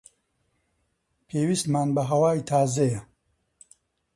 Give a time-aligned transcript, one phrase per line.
[1.27, 3.01] پێویستمان بە هەوای تازەیە.